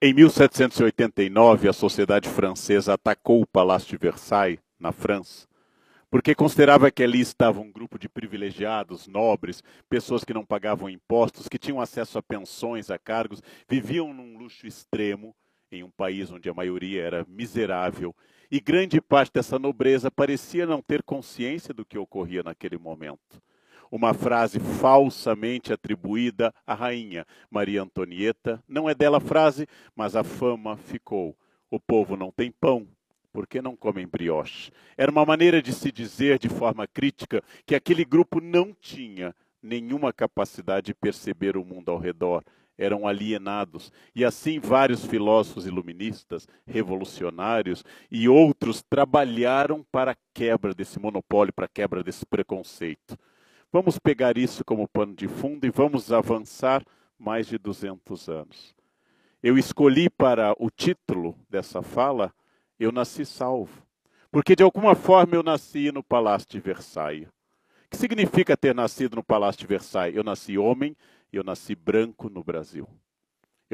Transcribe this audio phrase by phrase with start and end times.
[0.00, 5.48] Em 1789, a sociedade francesa atacou o Palácio de Versailles, na França,
[6.08, 11.48] porque considerava que ali estava um grupo de privilegiados, nobres, pessoas que não pagavam impostos,
[11.48, 15.34] que tinham acesso a pensões, a cargos, viviam num luxo extremo
[15.68, 18.14] em um país onde a maioria era miserável,
[18.48, 23.42] e grande parte dessa nobreza parecia não ter consciência do que ocorria naquele momento
[23.90, 28.62] uma frase falsamente atribuída à rainha Maria Antonieta.
[28.68, 31.36] Não é dela a frase, mas a fama ficou.
[31.70, 32.86] O povo não tem pão,
[33.32, 34.72] porque não comem brioche.
[34.96, 40.12] Era uma maneira de se dizer de forma crítica que aquele grupo não tinha nenhuma
[40.12, 42.42] capacidade de perceber o mundo ao redor.
[42.76, 43.92] Eram alienados.
[44.14, 51.66] E assim vários filósofos iluministas, revolucionários e outros trabalharam para a quebra desse monopólio, para
[51.66, 53.18] a quebra desse preconceito.
[53.72, 56.82] Vamos pegar isso como pano de fundo e vamos avançar
[57.18, 58.74] mais de 200 anos.
[59.42, 62.32] Eu escolhi para o título dessa fala,
[62.78, 63.86] Eu Nasci Salvo.
[64.30, 67.28] Porque de alguma forma eu nasci no Palácio de Versailles.
[67.28, 70.16] O que significa ter nascido no Palácio de Versailles?
[70.16, 70.96] Eu nasci homem
[71.32, 72.88] eu nasci branco no Brasil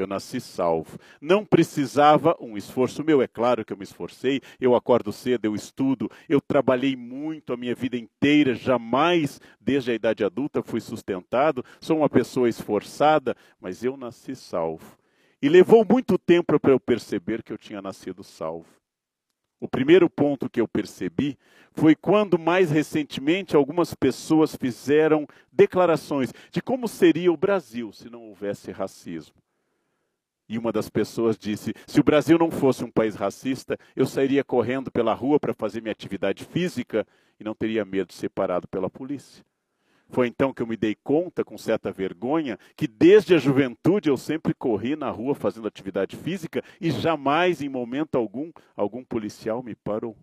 [0.01, 0.97] eu nasci salvo.
[1.21, 5.55] Não precisava um esforço meu, é claro que eu me esforcei, eu acordo cedo, eu
[5.55, 11.63] estudo, eu trabalhei muito a minha vida inteira, jamais, desde a idade adulta, fui sustentado,
[11.79, 14.97] sou uma pessoa esforçada, mas eu nasci salvo.
[15.41, 18.65] E levou muito tempo para eu perceber que eu tinha nascido salvo.
[19.59, 21.37] O primeiro ponto que eu percebi
[21.73, 28.23] foi quando, mais recentemente, algumas pessoas fizeram declarações de como seria o Brasil se não
[28.23, 29.35] houvesse racismo.
[30.47, 34.43] E uma das pessoas disse: se o Brasil não fosse um país racista, eu sairia
[34.43, 37.05] correndo pela rua para fazer minha atividade física
[37.39, 39.43] e não teria medo de ser parado pela polícia.
[40.09, 44.15] Foi então que eu me dei conta, com certa vergonha, que desde a juventude eu
[44.15, 49.73] sempre corri na rua fazendo atividade física e jamais, em momento algum, algum policial me
[49.73, 50.15] parou.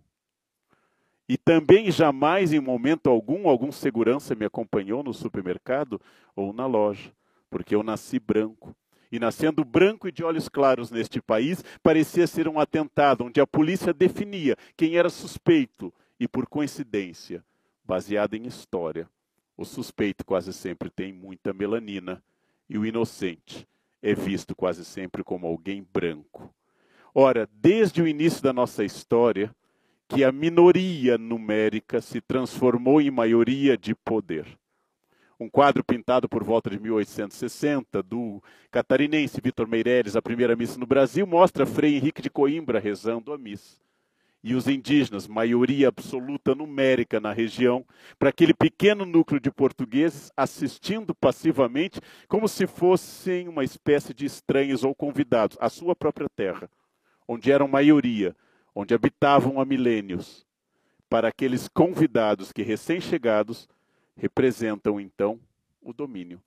[1.28, 6.00] E também jamais, em momento algum, algum segurança me acompanhou no supermercado
[6.36, 7.12] ou na loja,
[7.50, 8.74] porque eu nasci branco
[9.12, 13.46] e nascendo branco e de olhos claros neste país, parecia ser um atentado onde a
[13.46, 17.44] polícia definia quem era suspeito e, por coincidência,
[17.84, 19.06] baseado em história,
[19.54, 22.22] o suspeito quase sempre tem muita melanina
[22.70, 23.68] e o inocente
[24.00, 26.52] é visto quase sempre como alguém branco.
[27.14, 29.54] Ora, desde o início da nossa história,
[30.08, 34.46] que a minoria numérica se transformou em maioria de poder
[35.42, 40.86] um quadro pintado por volta de 1860 do catarinense Vitor Meireles, a primeira missa no
[40.86, 43.82] Brasil, mostra Frei Henrique de Coimbra rezando a missa.
[44.44, 47.84] E os indígenas, maioria absoluta numérica na região,
[48.18, 54.82] para aquele pequeno núcleo de portugueses assistindo passivamente, como se fossem uma espécie de estranhos
[54.82, 56.68] ou convidados à sua própria terra,
[57.26, 58.34] onde eram maioria,
[58.74, 60.44] onde habitavam há milênios.
[61.08, 63.68] Para aqueles convidados que recém-chegados
[64.16, 65.40] representam então
[65.80, 66.40] o domínio.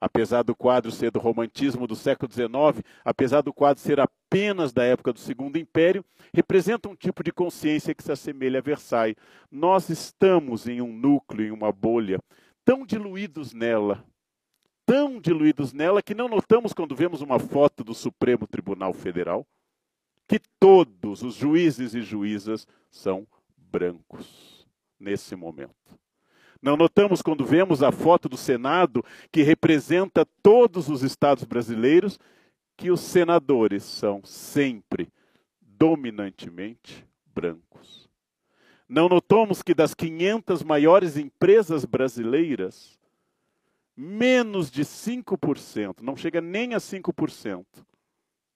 [0.00, 4.84] Apesar do quadro ser do romantismo do século XIX, apesar do quadro ser apenas da
[4.84, 9.16] época do Segundo Império, representa um tipo de consciência que se assemelha a Versailles.
[9.50, 12.20] Nós estamos em um núcleo, em uma bolha,
[12.64, 14.04] tão diluídos nela,
[14.86, 19.44] tão diluídos nela, que não notamos quando vemos uma foto do Supremo Tribunal Federal,
[20.28, 23.26] que todos os juízes e juízas são
[23.56, 24.66] brancos
[25.00, 25.74] nesse momento.
[26.60, 32.18] Não notamos quando vemos a foto do Senado, que representa todos os estados brasileiros,
[32.76, 35.08] que os senadores são sempre,
[35.60, 38.08] dominantemente, brancos.
[38.88, 42.98] Não notamos que das 500 maiores empresas brasileiras,
[43.96, 47.64] menos de 5%, não chega nem a 5%,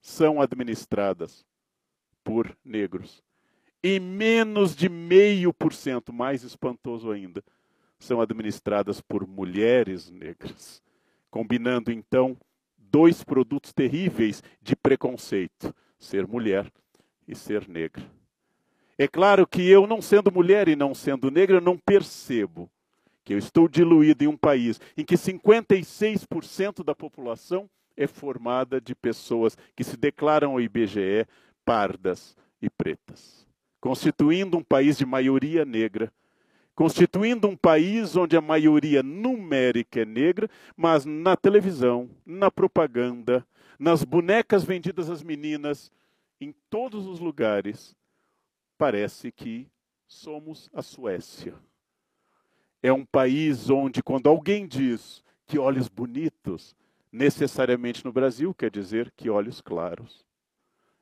[0.01, 1.45] são administradas
[2.25, 3.23] por negros.
[3.83, 7.43] E menos de meio por cento, mais espantoso ainda,
[8.03, 10.83] são administradas por mulheres negras,
[11.31, 12.37] combinando então
[12.77, 16.71] dois produtos terríveis de preconceito: ser mulher
[17.27, 18.05] e ser negra.
[18.99, 22.71] É claro que eu, não sendo mulher e não sendo negra, não percebo
[23.25, 28.95] que eu estou diluído em um país em que 56% da população é formada de
[28.95, 31.27] pessoas que se declaram ao IBGE
[31.65, 33.47] pardas e pretas,
[33.81, 36.13] constituindo um país de maioria negra
[36.75, 43.47] constituindo um país onde a maioria numérica é negra, mas na televisão, na propaganda,
[43.79, 45.91] nas bonecas vendidas às meninas,
[46.41, 47.97] em todos os lugares,
[48.79, 49.69] parece que
[50.07, 51.55] somos a Suécia.
[52.83, 56.75] É um país onde, quando alguém diz que olhos bonitos,
[57.13, 60.25] necessariamente no Brasil quer dizer que olhos claros.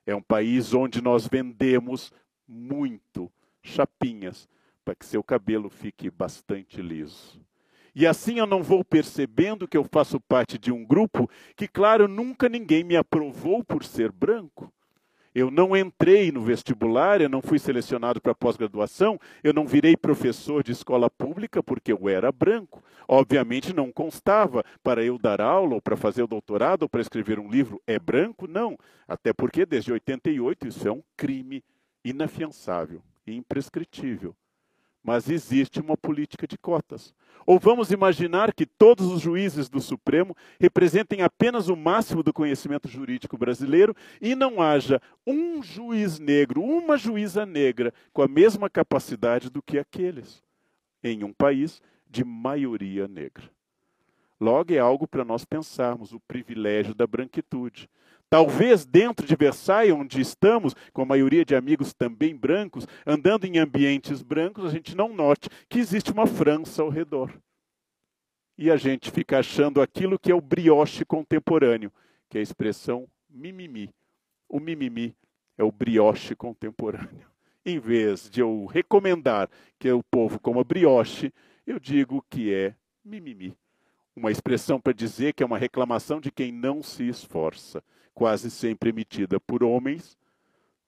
[0.04, 2.12] É um país onde nós vendemos
[2.46, 3.30] muito
[3.62, 4.48] chapinhas
[4.84, 7.40] para que seu cabelo fique bastante liso.
[7.94, 12.06] E assim eu não vou percebendo que eu faço parte de um grupo que, claro,
[12.06, 14.72] nunca ninguém me aprovou por ser branco.
[15.32, 20.62] Eu não entrei no vestibular, eu não fui selecionado para pós-graduação, eu não virei professor
[20.62, 22.82] de escola pública porque eu era branco.
[23.06, 27.38] Obviamente não constava para eu dar aula, ou para fazer o doutorado, ou para escrever
[27.38, 27.80] um livro.
[27.86, 28.48] É branco?
[28.48, 28.76] Não.
[29.06, 31.62] Até porque desde 88 isso é um crime
[32.04, 34.34] inafiançável e imprescritível
[35.02, 37.14] mas existe uma política de cotas.
[37.46, 42.86] Ou vamos imaginar que todos os juízes do Supremo representem apenas o máximo do conhecimento
[42.88, 49.48] jurídico brasileiro e não haja um juiz negro, uma juíza negra com a mesma capacidade
[49.48, 50.42] do que aqueles,
[51.02, 53.50] em um país de maioria negra.
[54.40, 57.88] Logo, é algo para nós pensarmos, o privilégio da branquitude.
[58.30, 63.58] Talvez dentro de Versailles, onde estamos, com a maioria de amigos também brancos, andando em
[63.58, 67.36] ambientes brancos, a gente não note que existe uma França ao redor.
[68.56, 71.90] E a gente fica achando aquilo que é o brioche contemporâneo,
[72.28, 73.92] que é a expressão mimimi.
[74.48, 75.12] O mimimi
[75.58, 77.26] é o brioche contemporâneo.
[77.66, 81.32] Em vez de eu recomendar que o povo coma brioche,
[81.66, 83.56] eu digo que é mimimi.
[84.14, 87.82] Uma expressão para dizer que é uma reclamação de quem não se esforça
[88.14, 90.16] quase sempre emitida por homens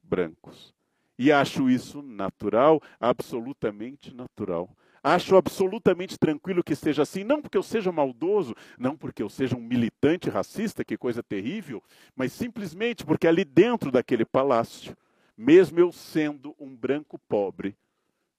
[0.03, 0.75] brancos.
[1.19, 4.69] E acho isso natural, absolutamente natural.
[5.03, 9.57] Acho absolutamente tranquilo que seja assim, não porque eu seja maldoso, não porque eu seja
[9.57, 11.83] um militante racista, que coisa terrível,
[12.15, 14.97] mas simplesmente porque ali dentro daquele palácio,
[15.37, 17.77] mesmo eu sendo um branco pobre,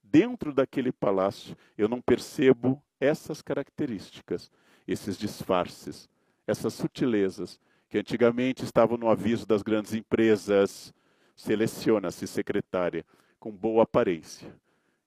[0.02, 4.50] dentro daquele palácio, eu não percebo essas características,
[4.88, 6.08] esses disfarces,
[6.46, 7.60] essas sutilezas
[7.94, 10.92] que antigamente estavam no aviso das grandes empresas,
[11.36, 13.06] seleciona-se secretária
[13.38, 14.52] com boa aparência.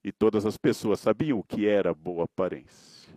[0.02, 3.14] E todas as pessoas sabiam o que era boa aparência.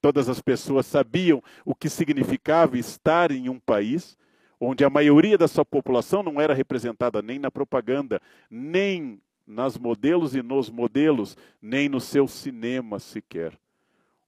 [0.00, 4.16] Todas as pessoas sabiam o que significava estar em um país
[4.58, 8.18] onde a maioria da sua população não era representada nem na propaganda,
[8.50, 13.52] nem nas modelos e nos modelos, nem no seu cinema sequer.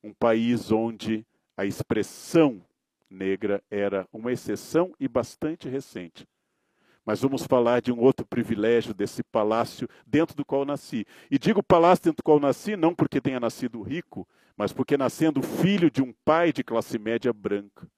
[0.02, 1.24] Um país onde
[1.56, 2.60] a expressão
[3.14, 6.28] negra era uma exceção e bastante recente.
[7.06, 11.06] Mas vamos falar de um outro privilégio desse palácio dentro do qual nasci.
[11.30, 14.26] E digo palácio dentro do qual nasci não porque tenha nascido rico,
[14.56, 17.88] mas porque nascendo filho de um pai de classe média branca.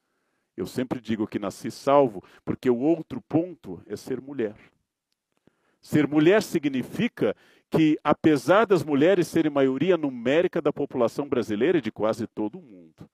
[0.56, 4.56] Eu sempre digo que nasci salvo, porque o outro ponto é ser mulher.
[5.82, 7.36] Ser mulher significa
[7.70, 12.62] que, apesar das mulheres serem maioria numérica da população brasileira e de quase todo o
[12.62, 13.08] mundo,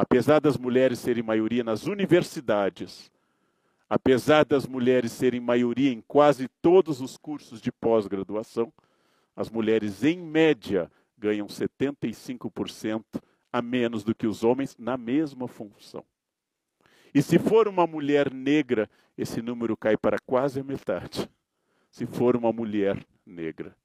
[0.00, 3.12] apesar das mulheres serem maioria nas universidades,
[3.86, 8.72] apesar das mulheres serem maioria em quase todos os cursos de pós-graduação,
[9.36, 13.04] as mulheres, em média, ganham 75%
[13.52, 16.02] a menos do que os homens na mesma função.
[17.12, 18.88] E se for uma mulher negra,
[19.18, 21.28] esse número cai para quase a metade.
[21.90, 23.76] Se for uma mulher negra.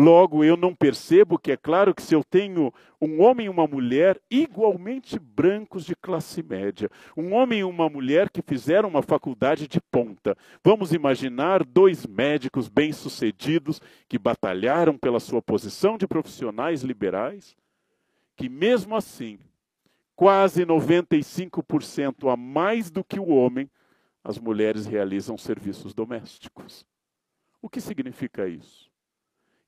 [0.00, 3.66] Logo, eu não percebo que é claro que se eu tenho um homem e uma
[3.66, 9.66] mulher igualmente brancos de classe média, um homem e uma mulher que fizeram uma faculdade
[9.66, 17.56] de ponta, vamos imaginar dois médicos bem-sucedidos que batalharam pela sua posição de profissionais liberais,
[18.36, 19.40] que mesmo assim,
[20.14, 23.68] quase 95% a mais do que o homem,
[24.22, 26.86] as mulheres realizam serviços domésticos.
[27.60, 28.87] O que significa isso?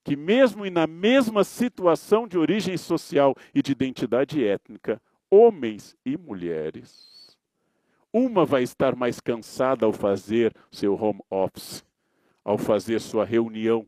[0.04, 6.16] Que, mesmo e na mesma situação de origem social e de identidade étnica, homens e
[6.16, 7.38] mulheres,
[8.12, 11.84] uma vai estar mais cansada ao fazer seu home office,
[12.44, 13.86] ao fazer sua reunião.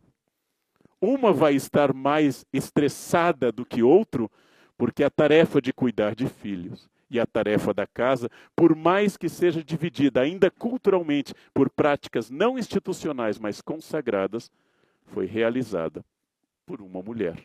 [1.01, 4.31] Uma vai estar mais estressada do que outro,
[4.79, 9.29] porque a tarefa de cuidar de filhos e a tarefa da casa, por mais que
[9.29, 14.51] seja dividida ainda culturalmente por práticas não institucionais, mas consagradas,
[15.13, 16.05] foi realizada
[16.67, 17.37] por uma mulher.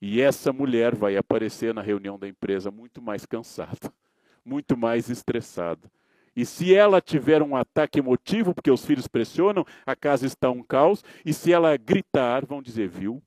[0.00, 3.92] E essa mulher vai aparecer na reunião da empresa muito mais cansada,
[4.44, 5.90] muito mais estressada.
[6.34, 10.62] E se ela tiver um ataque emotivo, porque os filhos pressionam, a casa está um
[10.62, 11.02] caos.
[11.24, 13.22] E se ela gritar, vão dizer, viu?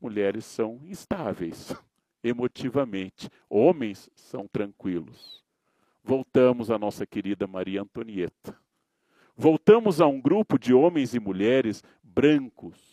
[0.00, 1.74] Mulheres são instáveis
[2.22, 3.28] emotivamente.
[3.50, 5.44] Homens são tranquilos.
[6.04, 8.56] Voltamos à nossa querida Maria Antonieta.
[9.36, 12.91] Voltamos a um grupo de homens e mulheres brancos,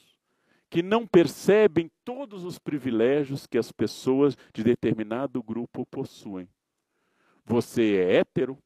[0.70, 6.48] que não percebem todos os privilégios que as pessoas de determinado grupo possuem.
[7.44, 8.58] Você é hétero?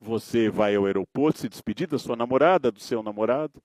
[0.00, 3.62] Você vai ao aeroporto se despedir da sua namorada, do seu namorado.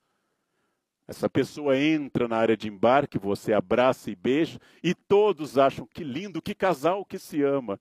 [1.07, 6.03] Essa pessoa entra na área de embarque, você abraça e beija, e todos acham que
[6.03, 7.79] lindo, que casal que se ama.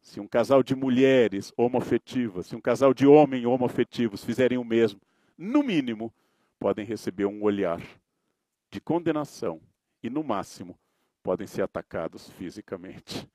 [0.00, 5.00] Se um casal de mulheres homoafetivas, se um casal de homens homoafetivos fizerem o mesmo,
[5.36, 6.12] no mínimo,
[6.58, 7.80] podem receber um olhar
[8.70, 9.60] de condenação
[10.02, 10.78] e, no máximo,
[11.22, 13.28] podem ser atacados fisicamente.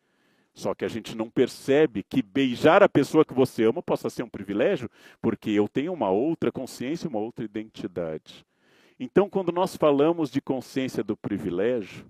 [0.54, 4.24] Só que a gente não percebe que beijar a pessoa que você ama possa ser
[4.24, 4.90] um privilégio,
[5.22, 8.46] porque eu tenho uma outra consciência, uma outra identidade.
[8.98, 12.10] Então, quando nós falamos de consciência do privilégio,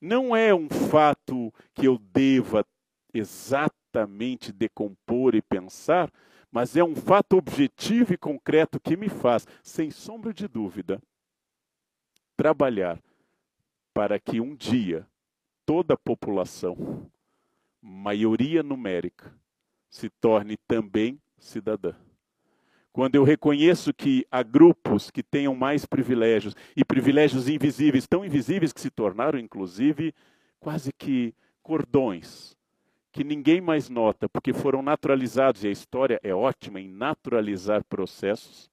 [0.00, 2.64] não é um fato que eu deva
[3.12, 6.12] exatamente decompor e pensar,
[6.52, 11.02] mas é um fato objetivo e concreto que me faz, sem sombra de dúvida,
[12.36, 13.00] trabalhar
[13.92, 15.06] para que um dia
[15.64, 17.10] toda a população,
[17.80, 19.32] maioria numérica,
[19.88, 21.94] se torne também cidadã.
[22.92, 28.72] Quando eu reconheço que há grupos que tenham mais privilégios e privilégios invisíveis, tão invisíveis
[28.72, 30.14] que se tornaram, inclusive,
[30.60, 32.56] quase que cordões
[33.14, 38.68] que ninguém mais nota, porque foram naturalizados, e a história é ótima em naturalizar processos.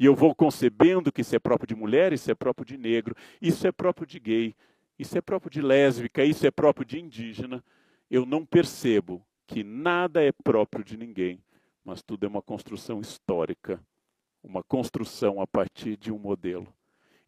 [0.00, 3.14] E eu vou concebendo que isso é próprio de mulher, isso é próprio de negro,
[3.38, 4.56] isso é próprio de gay,
[4.98, 7.62] isso é próprio de lésbica, isso é próprio de indígena.
[8.10, 11.44] Eu não percebo que nada é próprio de ninguém,
[11.84, 13.78] mas tudo é uma construção histórica,
[14.42, 16.72] uma construção a partir de um modelo.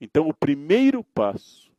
[0.00, 1.70] Então, o primeiro passo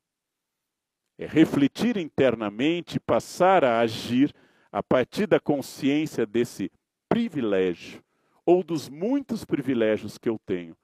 [1.18, 4.32] é refletir internamente, passar a agir
[4.72, 6.72] a partir da consciência desse
[7.10, 8.04] privilégio,
[8.46, 10.78] ou dos muitos privilégios que eu tenho,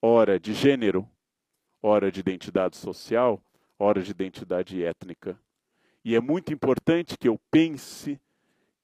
[0.00, 1.08] ora de gênero,
[1.82, 3.40] ora de identidade social,
[3.78, 5.38] ora de identidade étnica.
[6.04, 8.20] E é muito importante que eu pense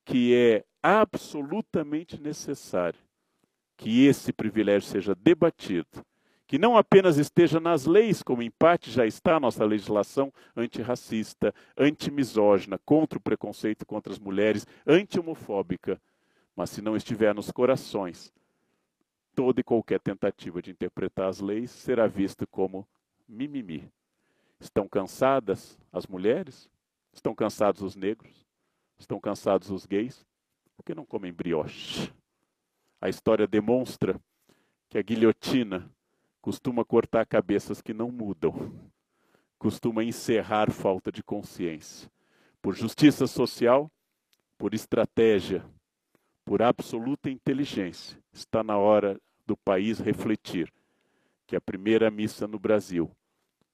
[0.05, 3.01] que é absolutamente necessário
[3.77, 6.05] que esse privilégio seja debatido
[6.47, 11.53] que não apenas esteja nas leis, como em parte já está a nossa legislação antirracista,
[11.77, 16.01] antimisógina, contra o preconceito contra as mulheres, anti-homofóbica,
[16.55, 18.33] mas se não estiver nos corações,
[19.37, 22.89] toda e qualquer tentativa de interpretar as leis será vista como
[23.29, 23.93] mimimi.
[24.59, 26.71] Estão cansadas as mulheres?
[27.13, 28.47] Estão cansados os negros?
[28.99, 30.27] Estão cansados os gays?
[30.75, 32.11] Por que não comem brioche?
[32.99, 34.19] A história demonstra
[34.89, 35.91] que a guilhotina
[36.41, 38.73] costuma cortar cabeças que não mudam,
[39.59, 42.11] costuma encerrar falta de consciência.
[42.63, 43.91] Por justiça social,
[44.57, 45.63] por estratégia,
[46.47, 50.73] por absoluta inteligência, está na hora do país refletir
[51.45, 53.11] que a primeira missa no Brasil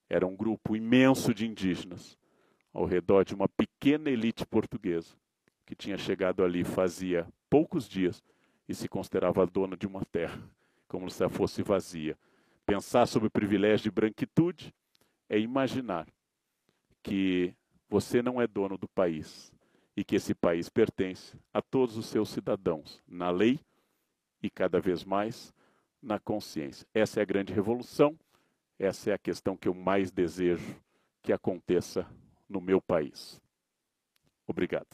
[0.08, 2.16] era um grupo imenso de indígenas
[2.72, 5.14] ao redor de uma pequena elite portuguesa
[5.66, 8.22] que tinha chegado ali fazia poucos dias
[8.66, 10.42] e se considerava dona de uma terra,
[10.88, 12.16] como se ela fosse vazia.
[12.64, 14.74] Pensar sobre o privilégio de branquitude
[15.28, 16.06] é imaginar
[17.02, 17.54] que
[17.86, 19.52] você não é dono do país
[19.96, 23.60] e que esse país pertence a todos os seus cidadãos, na lei
[24.42, 25.52] e cada vez mais
[26.00, 26.86] na consciência.
[26.92, 28.18] Essa é a grande revolução,
[28.78, 30.76] essa é a questão que eu mais desejo
[31.22, 32.06] que aconteça
[32.48, 33.40] no meu país.
[34.46, 34.88] Obrigado.